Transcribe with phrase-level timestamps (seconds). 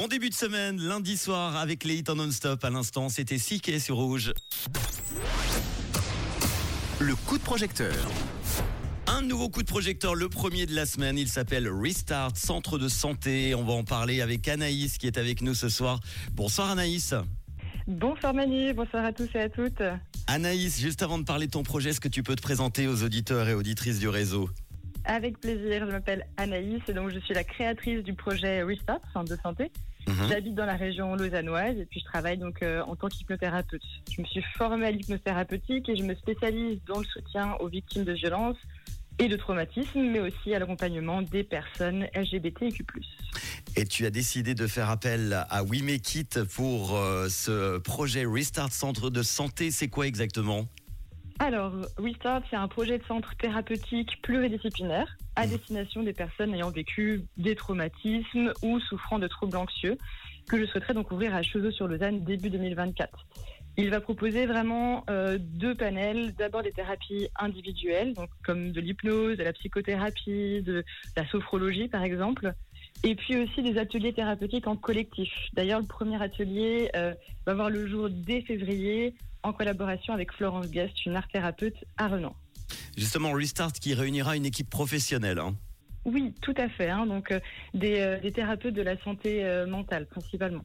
[0.00, 2.64] Bon début de semaine, lundi soir avec les hits en non-stop.
[2.64, 4.32] À l'instant, c'était Siké sur Rouge.
[6.98, 7.94] Le coup de projecteur.
[9.06, 11.18] Un nouveau coup de projecteur, le premier de la semaine.
[11.18, 13.54] Il s'appelle Restart, centre de santé.
[13.54, 16.00] On va en parler avec Anaïs qui est avec nous ce soir.
[16.32, 17.14] Bonsoir Anaïs.
[17.86, 19.82] Bonsoir Manu, bonsoir à tous et à toutes.
[20.26, 23.02] Anaïs, juste avant de parler de ton projet, est-ce que tu peux te présenter aux
[23.02, 24.48] auditeurs et auditrices du réseau?
[25.04, 29.30] Avec plaisir, je m'appelle Anaïs et donc je suis la créatrice du projet Restart, centre
[29.30, 29.70] de santé.
[30.06, 30.28] Mhm.
[30.28, 33.82] J'habite dans la région lausannoise et puis je travaille donc euh, en tant qu'hypnothérapeute.
[34.10, 38.04] Je me suis formée à l'hypnothérapeutique et je me spécialise dans le soutien aux victimes
[38.04, 38.56] de violences
[39.18, 42.84] et de traumatismes, mais aussi à l'accompagnement des personnes LGBTQ+.
[43.76, 48.24] Et tu as décidé de faire appel à We Make It pour euh, ce projet
[48.26, 49.70] Restart Centre de Santé.
[49.70, 50.66] C'est quoi exactement?
[51.42, 55.52] Alors, Restart, c'est un projet de centre thérapeutique pluridisciplinaire à Mhm.
[55.56, 59.96] destination des personnes ayant vécu des traumatismes ou souffrant de troubles anxieux
[60.50, 63.26] que je souhaiterais donc ouvrir à Cheveux-sur-Lausanne début 2024.
[63.78, 66.34] Il va proposer vraiment euh, deux panels.
[66.34, 70.84] D'abord des thérapies individuelles, donc comme de l'hypnose, de la psychothérapie, de
[71.16, 72.52] la sophrologie par exemple.
[73.02, 75.32] Et puis aussi des ateliers thérapeutiques en collectif.
[75.54, 77.14] D'ailleurs, le premier atelier euh,
[77.46, 82.08] va voir le jour dès février en collaboration avec Florence Guest, une art thérapeute à
[82.08, 82.34] Renan.
[82.96, 85.38] Justement, Restart qui réunira une équipe professionnelle.
[85.38, 85.54] hein.
[86.04, 86.88] Oui, tout à fait.
[86.88, 87.06] hein.
[87.06, 87.40] donc euh,
[87.74, 90.64] des, euh, des thérapeutes de la santé euh, mentale principalement.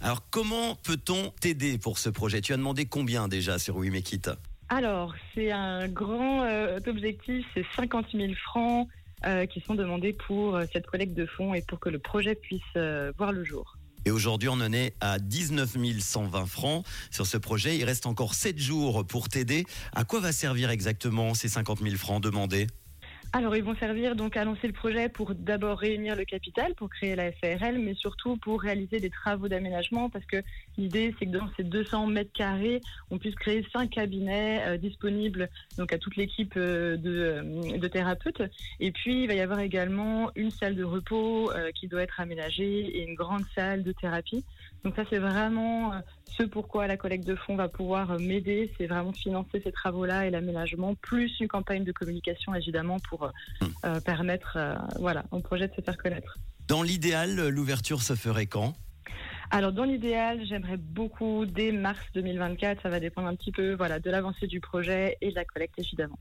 [0.00, 2.40] Alors, comment peut-on t'aider pour ce projet?
[2.40, 4.30] Tu as demandé combien déjà sur We Make It
[4.68, 6.46] Alors, c'est un grand
[6.86, 8.88] objectif, c'est 50 000 francs
[9.50, 12.62] qui sont demandés pour cette collecte de fonds et pour que le projet puisse
[13.16, 13.76] voir le jour.
[14.06, 17.78] Et aujourd'hui, on en est à 19 120 francs sur ce projet.
[17.78, 19.64] Il reste encore 7 jours pour t'aider.
[19.92, 22.66] À quoi va servir exactement ces 50 000 francs demandés?
[23.36, 26.88] Alors, ils vont servir donc à lancer le projet pour d'abord réunir le capital, pour
[26.88, 30.36] créer la SARL, mais surtout pour réaliser des travaux d'aménagement, parce que
[30.78, 35.48] l'idée, c'est que dans ces 200 mètres carrés, on puisse créer cinq cabinets euh, disponibles
[35.76, 38.42] donc à toute l'équipe euh, de, euh, de thérapeutes.
[38.78, 42.98] Et puis, il va y avoir également une salle de repos qui doit être aménagée
[42.98, 44.44] et une grande salle de thérapie.
[44.84, 45.92] Donc ça, c'est vraiment
[46.26, 50.30] ce pourquoi la collecte de fonds va pouvoir m'aider, c'est vraiment financer ces travaux-là et
[50.30, 55.68] l'aménagement, plus une campagne de communication évidemment pour euh, euh, permettre euh, voilà, au projet
[55.68, 56.38] de se faire connaître.
[56.66, 58.74] Dans l'idéal, l'ouverture se ferait quand?
[59.50, 64.00] Alors dans l'idéal, j'aimerais beaucoup dès mars 2024, ça va dépendre un petit peu voilà,
[64.00, 66.18] de l'avancée du projet et de la collecte évidemment.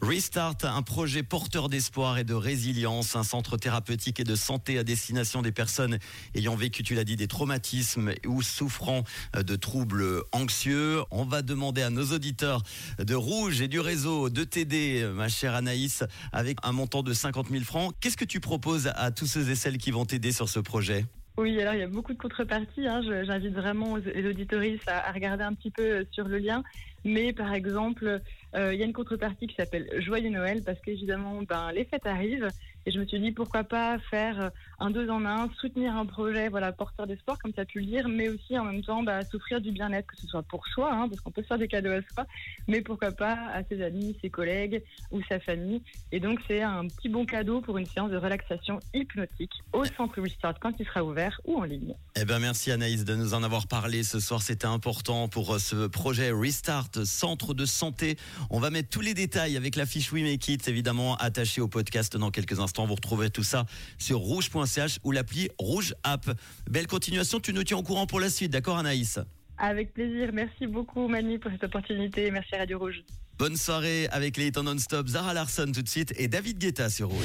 [0.00, 4.84] Restart, un projet porteur d'espoir et de résilience, un centre thérapeutique et de santé à
[4.84, 5.98] destination des personnes
[6.34, 9.04] ayant vécu, tu l'as dit, des traumatismes ou souffrant
[9.36, 11.02] euh, de troubles anxieux.
[11.10, 12.62] On va demander à nos auditeurs
[12.98, 17.48] de Rouge et du réseau de t'aider, ma chère Anaïs, avec un montant de 50
[17.50, 17.94] 000 francs.
[18.00, 21.06] Qu'est-ce que tu proposes à tous ceux et celles qui vont t'aider sur ce projet?
[21.38, 22.86] Oui, alors il y a beaucoup de contreparties.
[22.86, 23.00] hein.
[23.24, 26.62] J'invite vraiment les auditoristes à, à regarder un petit peu euh, sur le lien.
[27.04, 28.20] Mais par exemple,
[28.54, 32.06] euh, il y a une contrepartie qui s'appelle Joyeux Noël parce qu'évidemment, ben, les fêtes
[32.06, 32.52] arrivent.
[32.86, 36.06] Et je me suis dit pourquoi pas faire euh, un deux en un, soutenir un
[36.06, 39.02] projet voilà, porteur d'espoir, comme tu as pu le dire, mais aussi en même temps
[39.02, 41.58] bah, s'offrir du bien-être, que ce soit pour soi, hein, parce qu'on peut se faire
[41.58, 42.26] des cadeaux à soi,
[42.66, 45.82] mais pourquoi pas à ses amis, ses collègues ou sa famille.
[46.10, 50.20] Et donc, c'est un petit bon cadeau pour une séance de relaxation hypnotique au centre
[50.20, 51.94] Restart quand il sera ouvert ou en ligne.
[52.16, 54.42] Eh ben merci Anaïs de nous en avoir parlé ce soir.
[54.42, 58.16] C'était important pour euh, ce projet Restart Centre de santé.
[58.50, 61.68] On va mettre tous les détails avec la fiche We Make It évidemment attachée au
[61.68, 62.71] podcast dans quelques instants.
[62.78, 63.66] Vous retrouverez tout ça
[63.98, 66.30] sur rouge.ch ou l'appli Rouge App.
[66.70, 67.38] Belle continuation.
[67.40, 69.18] Tu nous tiens au courant pour la suite, d'accord Anaïs?
[69.58, 70.30] Avec plaisir.
[70.32, 72.30] Merci beaucoup, Manu, pour cette opportunité.
[72.30, 73.04] Merci Radio Rouge.
[73.38, 75.08] Bonne soirée avec les hits non-stop.
[75.08, 77.20] Zara Larson tout de suite et David Guetta sur Rouge.